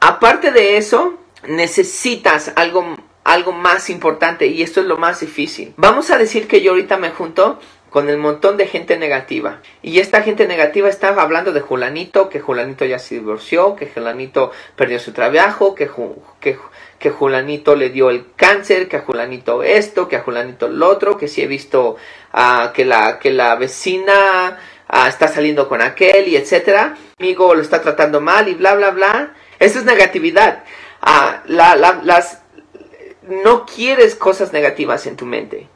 Aparte 0.00 0.50
de 0.50 0.78
eso, 0.78 1.18
necesitas 1.46 2.52
algo, 2.56 2.96
algo 3.32 3.52
más 3.52 3.90
importante 3.90 4.46
y 4.46 4.62
esto 4.62 4.80
es 4.80 4.86
lo 4.86 4.96
más 4.96 5.20
difícil. 5.20 5.72
Vamos 5.76 6.10
a 6.10 6.18
decir 6.18 6.48
que 6.48 6.62
yo 6.62 6.72
ahorita 6.72 6.96
me 6.96 7.10
junto 7.10 7.58
con 7.90 8.08
el 8.08 8.18
montón 8.18 8.56
de 8.56 8.66
gente 8.66 8.96
negativa. 8.96 9.60
Y 9.82 9.98
esta 9.98 10.22
gente 10.22 10.46
negativa 10.46 10.88
está 10.88 11.08
hablando 11.08 11.52
de 11.52 11.60
Julanito, 11.60 12.28
que 12.28 12.40
Julanito 12.40 12.84
ya 12.84 12.98
se 12.98 13.16
divorció, 13.16 13.74
que 13.74 13.88
Julanito 13.88 14.52
perdió 14.76 15.00
su 15.00 15.12
trabajo, 15.12 15.74
que, 15.74 15.90
que, 16.40 17.10
Julanito 17.10 17.74
le 17.74 17.90
dio 17.90 18.10
el 18.10 18.26
cáncer, 18.36 18.88
que 18.88 18.96
a 18.96 19.00
Julanito 19.00 19.64
esto, 19.64 20.08
que 20.08 20.16
a 20.16 20.22
Julanito 20.22 20.68
lo 20.68 20.88
otro, 20.88 21.16
que 21.16 21.26
si 21.26 21.42
he 21.42 21.48
visto 21.48 21.96
uh, 22.32 22.72
que, 22.72 22.84
la, 22.84 23.18
que 23.18 23.32
la 23.32 23.56
vecina 23.56 24.58
uh, 24.92 25.08
está 25.08 25.26
saliendo 25.26 25.68
con 25.68 25.82
aquel 25.82 26.28
y 26.28 26.36
etcétera. 26.36 26.96
Amigo 27.18 27.54
lo 27.54 27.60
está 27.60 27.82
tratando 27.82 28.20
mal 28.20 28.48
y 28.48 28.54
bla, 28.54 28.74
bla, 28.74 28.90
bla. 28.90 29.34
Eso 29.58 29.80
es 29.80 29.84
negatividad. 29.84 30.62
Ah, 31.02 31.42
las, 31.46 32.39
no 33.30 33.64
quieres 33.64 34.14
cosas 34.14 34.52
negativas 34.52 35.06
en 35.06 35.16
tu 35.16 35.26
mente. 35.26 35.68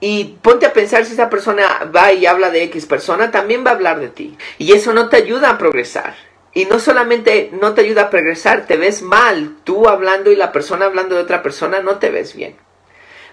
Y 0.00 0.36
ponte 0.42 0.66
a 0.66 0.72
pensar 0.72 1.04
si 1.04 1.14
esa 1.14 1.30
persona 1.30 1.90
va 1.94 2.12
y 2.12 2.26
habla 2.26 2.50
de 2.50 2.62
X 2.64 2.86
persona, 2.86 3.30
también 3.30 3.64
va 3.64 3.70
a 3.70 3.74
hablar 3.74 4.00
de 4.00 4.08
ti. 4.08 4.36
Y 4.58 4.72
eso 4.72 4.92
no 4.92 5.08
te 5.08 5.16
ayuda 5.16 5.50
a 5.50 5.58
progresar. 5.58 6.14
Y 6.52 6.66
no 6.66 6.78
solamente 6.78 7.50
no 7.52 7.74
te 7.74 7.82
ayuda 7.82 8.02
a 8.02 8.10
progresar, 8.10 8.66
te 8.66 8.76
ves 8.76 9.02
mal. 9.02 9.56
Tú 9.64 9.88
hablando 9.88 10.30
y 10.30 10.36
la 10.36 10.52
persona 10.52 10.86
hablando 10.86 11.14
de 11.14 11.22
otra 11.22 11.42
persona, 11.42 11.80
no 11.80 11.98
te 11.98 12.10
ves 12.10 12.34
bien. 12.34 12.56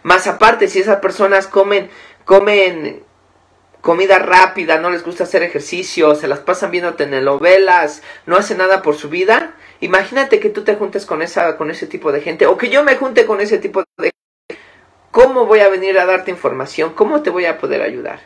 Más 0.04 0.28
aparte, 0.28 0.68
si 0.68 0.80
esas 0.80 0.98
personas 0.98 1.48
comen, 1.48 1.90
comen 2.26 3.04
comida 3.84 4.20
rápida, 4.20 4.80
no 4.80 4.90
les 4.90 5.04
gusta 5.04 5.26
hacer 5.26 5.44
ejercicio, 5.44 6.16
se 6.16 6.30
las 6.30 6.40
pasan 6.40 6.72
viendo 6.72 6.94
telenovelas, 6.94 8.02
no 8.26 8.38
hacen 8.38 8.58
nada 8.58 8.82
por 8.82 8.96
su 8.96 9.10
vida, 9.10 9.56
Imagínate 9.84 10.40
que 10.40 10.50
tú 10.50 10.64
te 10.64 10.76
juntes 10.76 11.06
con, 11.06 11.22
esa, 11.22 11.58
con 11.58 11.70
ese 11.70 11.88
tipo 11.88 12.14
de 12.14 12.22
gente 12.22 12.46
o 12.46 12.58
que 12.58 12.70
yo 12.70 12.86
me 12.86 12.96
junte 12.96 13.26
con 13.26 13.42
ese 13.42 13.58
tipo 13.58 13.84
de 13.98 14.12
gente. 14.48 14.64
¿Cómo 15.12 15.46
voy 15.46 15.60
a 15.60 15.68
venir 15.68 16.00
a 16.00 16.06
darte 16.06 16.32
información? 16.32 16.94
¿Cómo 16.94 17.22
te 17.22 17.30
voy 17.30 17.46
a 17.46 17.58
poder 17.58 17.82
ayudar? 17.82 18.22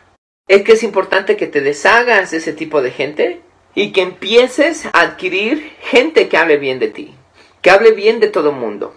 Es 0.48 0.62
que 0.62 0.74
es 0.74 0.84
importante 0.84 1.36
que 1.36 1.48
te 1.48 1.62
deshagas 1.62 2.30
de 2.30 2.38
ese 2.38 2.54
tipo 2.54 2.84
de 2.84 2.92
gente 2.92 3.42
y 3.74 3.92
que 3.92 4.04
empieces 4.04 4.86
a 4.86 5.02
adquirir 5.02 5.74
gente 5.82 6.30
que 6.30 6.38
hable 6.38 6.58
bien 6.58 6.78
de 6.78 6.90
ti, 6.90 7.16
que 7.64 7.72
hable 7.72 7.92
bien 7.92 8.20
de 8.20 8.28
todo 8.28 8.52
el 8.52 8.58
mundo 8.58 8.94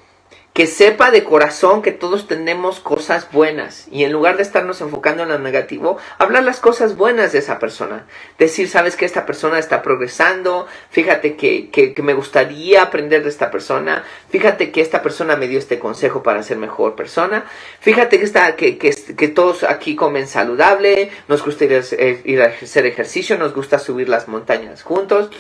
que 0.61 0.67
sepa 0.67 1.11
de 1.11 1.25
corazón 1.25 1.81
que 1.81 1.91
todos 1.91 2.29
tenemos 2.29 2.81
cosas 2.81 3.33
buenas 3.33 3.89
y 3.91 4.05
en 4.05 4.13
lugar 4.13 4.37
de 4.37 4.43
estarnos 4.43 4.83
enfocando 4.83 5.23
en 5.23 5.31
lo 5.31 5.39
negativo, 5.39 5.97
hablar 6.19 6.45
las 6.45 6.61
cosas 6.61 6.99
buenas 6.99 7.33
de 7.33 7.39
esa 7.39 7.59
persona. 7.59 8.05
Decir, 8.39 8.69
sabes 8.69 8.95
que 8.95 9.07
esta 9.07 9.25
persona 9.25 9.59
está 9.59 9.81
progresando, 9.81 10.67
fíjate 10.91 11.37
que, 11.37 11.71
que, 11.71 11.95
me 12.03 12.13
gustaría 12.13 12.83
aprender 12.83 13.23
de 13.23 13.31
esta 13.31 13.51
persona, 13.51 14.05
fíjate 14.29 14.71
que 14.71 14.83
esta 14.83 15.01
persona 15.01 15.35
me 15.35 15.49
dio 15.49 15.59
este 15.59 15.79
consejo 15.79 16.23
para 16.23 16.43
ser 16.43 16.59
mejor 16.59 16.95
persona, 16.95 17.47
fíjate 17.81 18.19
que, 18.19 18.27
está, 18.27 18.55
que, 18.55 18.77
que, 18.77 18.95
que 19.17 19.29
todos 19.29 19.65
aquí 19.65 19.97
comen 19.97 20.29
saludable, 20.29 21.11
nos 21.27 21.43
gusta 21.43 21.65
ir 21.65 21.73
a, 21.73 22.05
ir 22.05 22.43
a 22.43 22.49
hacer 22.49 22.85
ejercicio, 22.85 23.39
nos 23.39 23.55
gusta 23.55 23.79
subir 23.79 24.11
las 24.11 24.29
montañas 24.29 24.83
juntos, 24.83 25.31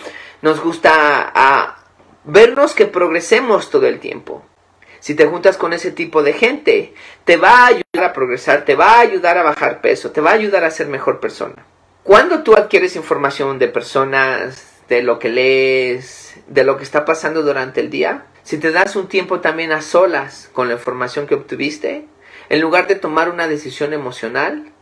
nos 0.40 0.62
gusta 0.62 0.90
a, 0.94 1.30
ah, 1.34 1.76
vernos 2.24 2.72
que 2.72 2.86
progresemos 2.86 3.68
todo 3.68 3.86
el 3.86 4.00
tiempo 4.00 4.46
si 5.00 5.14
te 5.14 5.26
juntas 5.26 5.57
con 5.57 5.73
ese 5.73 5.90
tipo 5.90 6.23
de 6.23 6.35
gente, 6.35 6.95
te 7.25 7.37
va 7.37 7.64
a 7.64 7.66
ayudar 7.66 8.04
a 8.04 8.12
progresar, 8.12 8.64
te 8.64 8.76
va 8.76 8.92
a 8.92 9.00
ayudar 9.00 9.38
a 9.38 9.42
bajar 9.42 9.80
peso, 9.80 10.12
te 10.12 10.21
va 10.21 10.30
a 10.30 10.35
ayudar 10.35 10.64
a 10.64 10.71
ser 10.71 10.87
mejor 10.87 11.21
persona. 11.21 11.66
Cuando 12.04 12.42
tú 12.42 12.54
adquieres 12.54 12.97
información 12.97 13.59
de 13.59 13.69
personas, 13.69 14.66
de 14.88 15.02
lo 15.02 15.19
que 15.19 15.28
lees, 15.28 16.35
de 16.49 16.64
lo 16.64 16.76
que 16.76 16.85
está 16.85 17.04
pasando 17.04 17.42
durante 17.42 17.80
el 17.80 17.90
día, 17.90 18.26
si 18.42 18.59
te 18.59 18.73
das 18.73 18.97
un 18.97 19.09
tiempo 19.09 19.40
también 19.40 19.73
a 19.73 19.83
solas 19.83 20.50
con 20.52 20.69
la 20.69 20.75
información 20.75 21.26
que 21.26 21.35
obtuviste, 21.35 22.07
en 22.49 22.61
lugar 22.61 22.88
de 22.88 22.97
tomar 22.97 23.30
una 23.30 23.47
decisión 23.47 23.92
emocional, 23.92 24.73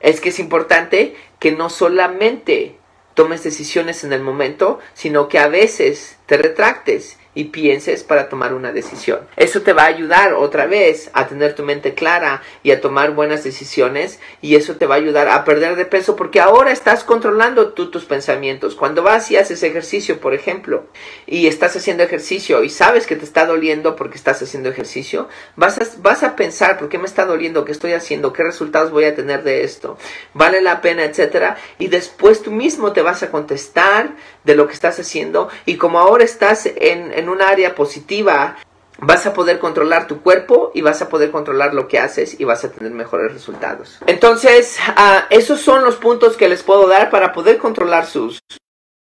es 0.00 0.20
que 0.20 0.28
es 0.28 0.38
importante 0.38 1.16
que 1.38 1.52
no 1.52 1.70
solamente 1.70 2.76
tomes 3.14 3.42
decisiones 3.42 4.04
en 4.04 4.12
el 4.12 4.20
momento, 4.20 4.78
sino 4.94 5.28
que 5.28 5.38
a 5.38 5.48
veces 5.48 6.18
te 6.26 6.36
retractes 6.36 7.18
y 7.38 7.44
pienses 7.44 8.02
para 8.02 8.28
tomar 8.28 8.52
una 8.52 8.72
decisión. 8.72 9.20
Eso 9.36 9.62
te 9.62 9.72
va 9.72 9.84
a 9.84 9.86
ayudar 9.86 10.32
otra 10.32 10.66
vez 10.66 11.08
a 11.12 11.28
tener 11.28 11.54
tu 11.54 11.62
mente 11.62 11.94
clara 11.94 12.42
y 12.64 12.72
a 12.72 12.80
tomar 12.80 13.12
buenas 13.12 13.44
decisiones 13.44 14.18
y 14.42 14.56
eso 14.56 14.74
te 14.74 14.86
va 14.86 14.96
a 14.96 14.98
ayudar 14.98 15.28
a 15.28 15.44
perder 15.44 15.76
de 15.76 15.84
peso 15.84 16.16
porque 16.16 16.40
ahora 16.40 16.72
estás 16.72 17.04
controlando 17.04 17.74
tú 17.74 17.92
tus 17.92 18.06
pensamientos. 18.06 18.74
Cuando 18.74 19.04
vas 19.04 19.30
y 19.30 19.36
haces 19.36 19.62
ejercicio, 19.62 20.18
por 20.18 20.34
ejemplo, 20.34 20.88
y 21.28 21.46
estás 21.46 21.76
haciendo 21.76 22.02
ejercicio 22.02 22.64
y 22.64 22.70
sabes 22.70 23.06
que 23.06 23.14
te 23.14 23.24
está 23.24 23.46
doliendo 23.46 23.94
porque 23.94 24.16
estás 24.16 24.42
haciendo 24.42 24.68
ejercicio, 24.68 25.28
vas 25.54 25.78
a, 25.78 25.86
vas 25.98 26.24
a 26.24 26.34
pensar 26.34 26.76
por 26.76 26.88
qué 26.88 26.98
me 26.98 27.06
está 27.06 27.24
doliendo, 27.24 27.64
qué 27.64 27.70
estoy 27.70 27.92
haciendo, 27.92 28.32
qué 28.32 28.42
resultados 28.42 28.90
voy 28.90 29.04
a 29.04 29.14
tener 29.14 29.44
de 29.44 29.62
esto, 29.62 29.96
vale 30.34 30.60
la 30.60 30.80
pena, 30.80 31.04
etcétera, 31.04 31.56
y 31.78 31.86
después 31.86 32.42
tú 32.42 32.50
mismo 32.50 32.92
te 32.92 33.02
vas 33.02 33.22
a 33.22 33.30
contestar 33.30 34.16
de 34.48 34.56
lo 34.56 34.66
que 34.66 34.72
estás 34.72 34.98
haciendo 34.98 35.50
y 35.66 35.76
como 35.76 36.00
ahora 36.00 36.24
estás 36.24 36.64
en, 36.64 37.12
en 37.12 37.28
un 37.28 37.42
área 37.42 37.74
positiva, 37.74 38.56
vas 38.96 39.26
a 39.26 39.34
poder 39.34 39.58
controlar 39.58 40.06
tu 40.06 40.22
cuerpo 40.22 40.72
y 40.74 40.80
vas 40.80 41.02
a 41.02 41.10
poder 41.10 41.30
controlar 41.30 41.74
lo 41.74 41.86
que 41.86 41.98
haces 41.98 42.40
y 42.40 42.44
vas 42.44 42.64
a 42.64 42.72
tener 42.72 42.92
mejores 42.92 43.30
resultados. 43.30 43.98
Entonces, 44.06 44.78
uh, 44.88 45.26
esos 45.28 45.60
son 45.60 45.84
los 45.84 45.96
puntos 45.96 46.38
que 46.38 46.48
les 46.48 46.62
puedo 46.62 46.88
dar 46.88 47.10
para 47.10 47.34
poder 47.34 47.58
controlar 47.58 48.06
sus 48.06 48.40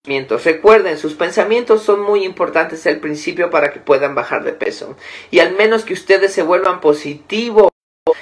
pensamientos. 0.04 0.46
Recuerden, 0.46 1.00
sus 1.00 1.16
pensamientos 1.16 1.82
son 1.82 2.02
muy 2.02 2.24
importantes 2.24 2.86
al 2.86 3.00
principio 3.00 3.50
para 3.50 3.72
que 3.72 3.80
puedan 3.80 4.14
bajar 4.14 4.44
de 4.44 4.54
peso. 4.54 4.96
Y 5.32 5.40
al 5.40 5.56
menos 5.56 5.84
que 5.84 5.94
ustedes 5.94 6.32
se 6.32 6.44
vuelvan 6.44 6.80
positivos. 6.80 7.70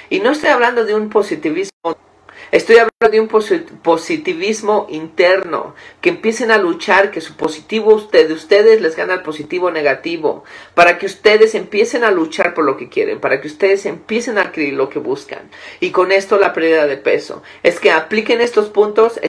Y 0.08 0.20
no 0.20 0.30
estoy 0.30 0.48
hablando 0.48 0.86
de 0.86 0.94
un 0.94 1.10
positivismo 1.10 1.72
Estoy 2.52 2.76
hablando 2.76 2.91
de 3.10 3.20
un 3.20 3.28
positivismo 3.28 4.86
interno, 4.90 5.74
que 6.00 6.10
empiecen 6.10 6.50
a 6.50 6.58
luchar, 6.58 7.10
que 7.10 7.20
su 7.20 7.36
positivo 7.36 7.94
usted, 7.94 8.28
de 8.28 8.34
ustedes 8.34 8.80
les 8.80 8.96
gana 8.96 9.14
el 9.14 9.22
positivo 9.22 9.70
negativo, 9.70 10.44
para 10.74 10.98
que 10.98 11.06
ustedes 11.06 11.54
empiecen 11.54 12.04
a 12.04 12.10
luchar 12.10 12.54
por 12.54 12.64
lo 12.64 12.76
que 12.76 12.88
quieren, 12.88 13.20
para 13.20 13.40
que 13.40 13.48
ustedes 13.48 13.86
empiecen 13.86 14.38
a 14.38 14.42
adquirir 14.42 14.74
lo 14.74 14.88
que 14.88 14.98
buscan. 14.98 15.50
Y 15.80 15.90
con 15.90 16.12
esto 16.12 16.38
la 16.38 16.52
pérdida 16.52 16.86
de 16.86 16.96
peso. 16.96 17.42
Es 17.62 17.80
que 17.80 17.90
apliquen 17.90 18.40
estos 18.40 18.68
puntos. 18.68 19.20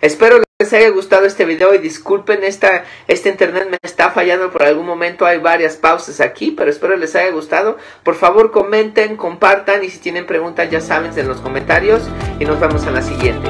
Espero 0.00 0.42
les 0.60 0.72
haya 0.72 0.90
gustado 0.90 1.24
este 1.24 1.44
video 1.44 1.72
y 1.72 1.78
disculpen 1.78 2.42
esta, 2.42 2.82
este 3.06 3.28
internet 3.28 3.68
me 3.70 3.78
está 3.80 4.10
fallando 4.10 4.50
por 4.50 4.64
algún 4.64 4.86
momento, 4.86 5.24
hay 5.24 5.38
varias 5.38 5.76
pausas 5.76 6.20
aquí, 6.20 6.50
pero 6.50 6.68
espero 6.68 6.96
les 6.96 7.14
haya 7.14 7.30
gustado. 7.30 7.76
Por 8.02 8.16
favor 8.16 8.50
comenten, 8.50 9.16
compartan 9.16 9.84
y 9.84 9.88
si 9.88 10.00
tienen 10.00 10.26
preguntas 10.26 10.68
ya 10.68 10.80
saben 10.80 11.16
en 11.16 11.28
los 11.28 11.40
comentarios 11.40 12.02
y 12.40 12.44
nos 12.44 12.58
vemos 12.58 12.84
en 12.88 12.94
la 12.94 13.02
siguiente. 13.08 13.48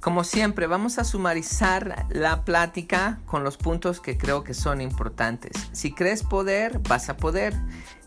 Como 0.00 0.22
siempre, 0.22 0.66
vamos 0.66 0.98
a 0.98 1.04
sumarizar 1.04 2.06
la 2.10 2.44
plática 2.44 3.20
con 3.24 3.42
los 3.42 3.56
puntos 3.56 4.00
que 4.00 4.18
creo 4.18 4.44
que 4.44 4.52
son 4.52 4.82
importantes. 4.82 5.52
Si 5.72 5.94
crees 5.94 6.22
poder, 6.22 6.78
vas 6.80 7.08
a 7.08 7.16
poder. 7.16 7.54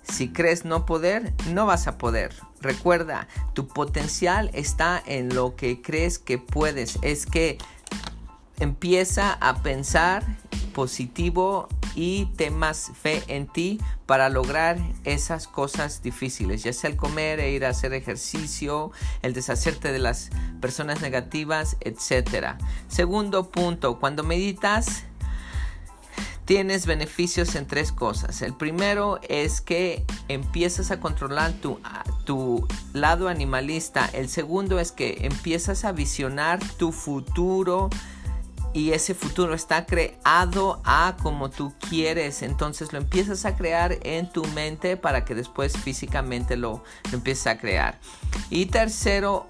Si 0.04 0.30
crees 0.30 0.64
no 0.64 0.86
poder, 0.86 1.34
no 1.52 1.66
vas 1.66 1.88
a 1.88 1.98
poder. 1.98 2.36
Recuerda, 2.62 3.28
tu 3.54 3.68
potencial 3.68 4.52
está 4.54 5.02
en 5.06 5.34
lo 5.34 5.56
que 5.56 5.82
crees 5.82 6.20
que 6.20 6.38
puedes. 6.38 7.00
Es 7.02 7.26
que 7.26 7.58
empieza 8.60 9.34
a 9.34 9.62
pensar 9.64 10.24
positivo 10.74 11.68
y 11.98 12.28
temas 12.38 12.92
fe 13.02 13.24
en 13.28 13.48
ti 13.48 13.82
para 14.06 14.30
lograr 14.30 14.78
esas 15.04 15.48
cosas 15.48 16.04
difíciles, 16.04 16.62
ya 16.62 16.72
sea 16.72 16.92
el 16.92 16.96
comer 16.96 17.40
e 17.40 17.52
ir 17.52 17.66
a 17.66 17.70
hacer 17.70 17.92
ejercicio, 17.94 18.92
el 19.24 19.34
deshacerte 19.34 19.92
de 19.92 19.98
las 19.98 20.30
personas 20.62 21.02
negativas, 21.02 21.76
etc. 21.82 22.56
Segundo 22.88 23.50
punto, 23.50 24.00
cuando 24.00 24.24
meditas, 24.24 25.06
tienes 26.46 26.86
beneficios 26.86 27.56
en 27.56 27.66
tres 27.66 27.92
cosas. 27.92 28.44
El 28.44 28.54
primero 28.54 29.20
es 29.28 29.60
que 29.60 30.06
empiezas 30.28 30.92
a 30.92 31.00
controlar 31.00 31.52
tu, 31.54 31.80
tu, 32.26 32.66
lado 32.94 33.28
animalista. 33.28 34.08
El 34.14 34.30
segundo 34.30 34.80
es 34.80 34.92
que 34.92 35.26
empiezas 35.26 35.84
a 35.84 35.92
visionar 35.94 36.60
tu 36.78 36.92
futuro 36.92 37.90
y 38.74 38.92
ese 38.92 39.14
futuro 39.14 39.54
está 39.54 39.86
creado 39.86 40.82
a 40.86 41.18
como 41.22 41.50
tú 41.50 41.74
quieres. 41.90 42.42
Entonces 42.42 42.94
lo 42.94 43.00
empiezas 43.00 43.46
a 43.46 43.56
crear 43.56 43.98
en 44.04 44.30
tu 44.30 44.44
mente 44.48 44.98
para 44.98 45.26
que 45.26 45.36
después 45.36 45.78
físicamente 45.78 46.58
lo, 46.58 46.84
empieces 47.12 47.48
a 47.48 47.58
crear. 47.58 48.00
Y 48.50 48.68
tercero, 48.68 49.48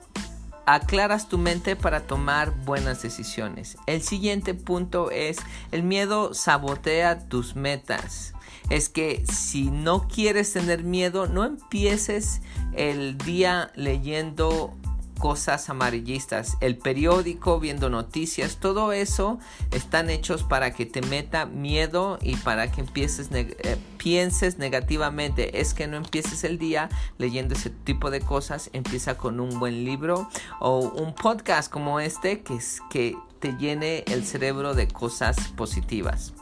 aclaras 0.65 1.29
tu 1.29 1.37
mente 1.37 1.75
para 1.75 2.01
tomar 2.01 2.51
buenas 2.65 3.01
decisiones. 3.01 3.77
El 3.85 4.01
siguiente 4.01 4.53
punto 4.53 5.11
es 5.11 5.37
el 5.71 5.83
miedo 5.83 6.33
sabotea 6.33 7.27
tus 7.27 7.55
metas. 7.55 8.33
Es 8.69 8.89
que 8.89 9.23
si 9.25 9.71
no 9.71 10.07
quieres 10.09 10.51
tener 10.51 10.83
miedo, 10.83 11.27
no 11.27 11.45
empieces 11.45 12.41
el 12.73 13.17
día 13.17 13.71
leyendo 13.75 14.75
cosas 15.17 15.69
amarillistas, 15.69 16.57
el 16.61 16.77
periódico, 16.77 17.59
viendo 17.59 17.89
noticias, 17.89 18.57
todo 18.57 18.91
eso 18.91 19.39
están 19.71 20.09
hechos 20.09 20.43
para 20.43 20.71
que 20.71 20.85
te 20.85 21.01
meta 21.01 21.45
miedo 21.45 22.19
y 22.21 22.35
para 22.37 22.71
que 22.71 22.81
empieces 22.81 23.29
eh, 23.31 23.77
pienses 23.97 24.57
negativamente. 24.57 25.59
Es 25.59 25.73
que 25.73 25.87
no 25.87 25.97
empieces 25.97 26.43
el 26.43 26.57
día 26.57 26.89
leyendo 27.17 27.55
ese 27.55 27.69
tipo 27.69 28.11
de 28.11 28.21
cosas, 28.21 28.69
empieza 28.73 29.17
con 29.17 29.39
un 29.39 29.59
buen 29.59 29.83
libro 29.83 30.29
o 30.59 30.79
un 30.79 31.13
podcast 31.13 31.71
como 31.71 31.99
este 31.99 32.41
que, 32.41 33.17
te 33.39 33.55
llene 33.57 34.03
el 34.07 34.25
cerebro 34.25 34.73
de 34.73 34.87
cosas 34.87 35.37
positivas. 35.55 36.33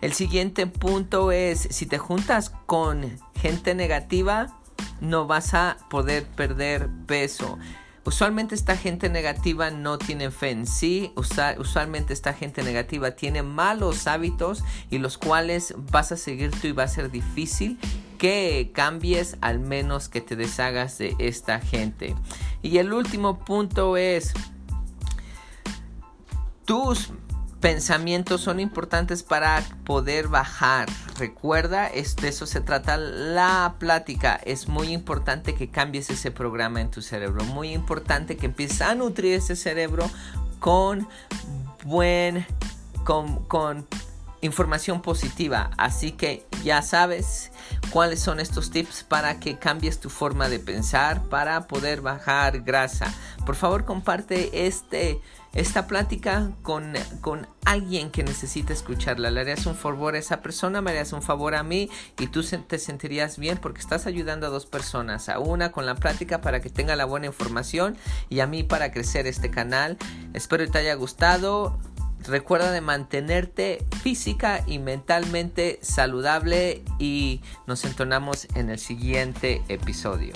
El 0.00 0.12
siguiente 0.12 0.66
punto 0.66 1.30
es, 1.30 1.68
si 1.70 1.86
te 1.86 1.98
juntas 1.98 2.50
con 2.66 3.16
gente 3.40 3.76
negativa, 3.76 4.58
no 5.00 5.26
vas 5.26 5.54
a 5.54 5.76
poder 5.88 6.26
perder 6.26 6.88
peso. 7.06 7.58
Usualmente 8.06 8.54
esta 8.54 8.76
gente 8.76 9.08
negativa 9.08 9.72
no 9.72 9.98
tiene 9.98 10.30
fe 10.30 10.50
en 10.50 10.68
sí, 10.68 11.12
usualmente 11.16 12.12
esta 12.12 12.32
gente 12.32 12.62
negativa 12.62 13.10
tiene 13.10 13.42
malos 13.42 14.06
hábitos 14.06 14.62
y 14.90 14.98
los 14.98 15.18
cuales 15.18 15.74
vas 15.90 16.12
a 16.12 16.16
seguir 16.16 16.52
tú 16.52 16.68
y 16.68 16.72
va 16.72 16.84
a 16.84 16.88
ser 16.88 17.10
difícil 17.10 17.80
que 18.16 18.70
cambies 18.72 19.36
al 19.40 19.58
menos 19.58 20.08
que 20.08 20.20
te 20.20 20.36
deshagas 20.36 20.98
de 20.98 21.16
esta 21.18 21.58
gente. 21.58 22.14
Y 22.62 22.78
el 22.78 22.92
último 22.92 23.40
punto 23.40 23.96
es 23.96 24.32
tus 26.64 27.10
pensamientos 27.66 28.42
son 28.42 28.60
importantes 28.60 29.24
para 29.24 29.60
poder 29.84 30.28
bajar. 30.28 30.88
Recuerda, 31.18 31.88
de 31.88 32.28
eso 32.28 32.46
se 32.46 32.60
trata 32.60 32.96
la 32.96 33.74
plática. 33.80 34.36
Es 34.36 34.68
muy 34.68 34.92
importante 34.92 35.56
que 35.56 35.68
cambies 35.68 36.08
ese 36.10 36.30
programa 36.30 36.80
en 36.80 36.92
tu 36.92 37.02
cerebro. 37.02 37.42
Muy 37.42 37.72
importante 37.72 38.36
que 38.36 38.46
empieces 38.46 38.82
a 38.82 38.94
nutrir 38.94 39.34
ese 39.34 39.56
cerebro 39.56 40.08
con 40.60 41.08
buen, 41.82 42.46
con, 43.02 43.44
con 43.46 43.84
información 44.42 45.02
positiva. 45.02 45.72
Así 45.76 46.12
que 46.12 46.46
ya 46.62 46.82
sabes 46.82 47.50
cuáles 47.90 48.20
son 48.20 48.38
estos 48.38 48.70
tips 48.70 49.02
para 49.02 49.40
que 49.40 49.58
cambies 49.58 49.98
tu 49.98 50.08
forma 50.08 50.48
de 50.48 50.60
pensar 50.60 51.24
para 51.24 51.66
poder 51.66 52.00
bajar 52.00 52.60
grasa. 52.60 53.12
Por 53.44 53.56
favor, 53.56 53.84
comparte 53.84 54.66
este 54.68 55.20
esta 55.56 55.86
plática 55.86 56.50
con, 56.62 56.92
con, 57.22 57.48
alguien 57.64 58.10
que 58.10 58.22
necesita 58.22 58.72
escucharla. 58.72 59.30
Le 59.30 59.40
harías 59.40 59.66
un 59.66 59.74
favor 59.74 60.14
a 60.14 60.18
esa 60.18 60.40
persona, 60.40 60.80
me 60.82 60.90
harías 60.90 61.12
un 61.12 61.22
favor 61.22 61.56
a 61.56 61.64
mí 61.64 61.90
y 62.18 62.28
tú 62.28 62.44
te 62.44 62.78
sentirías 62.78 63.38
bien 63.38 63.58
porque 63.58 63.80
estás 63.80 64.06
ayudando 64.06 64.46
a 64.46 64.50
dos 64.50 64.66
personas. 64.66 65.28
A 65.28 65.40
una 65.40 65.72
con 65.72 65.84
la 65.86 65.96
plática 65.96 66.40
para 66.40 66.60
que 66.60 66.70
tenga 66.70 66.94
la 66.94 67.06
buena 67.06 67.26
información 67.26 67.96
y 68.28 68.40
a 68.40 68.46
mí 68.46 68.62
para 68.62 68.92
crecer 68.92 69.26
este 69.26 69.50
canal. 69.50 69.96
Espero 70.34 70.64
que 70.64 70.70
te 70.70 70.78
haya 70.78 70.94
gustado. 70.94 71.78
Recuerda 72.20 72.70
de 72.70 72.80
mantenerte 72.80 73.84
física 74.02 74.62
y 74.66 74.78
mentalmente 74.78 75.78
saludable 75.82 76.82
y 76.98 77.40
nos 77.66 77.84
entonamos 77.84 78.46
en 78.54 78.70
el 78.70 78.78
siguiente 78.78 79.62
episodio. 79.68 80.34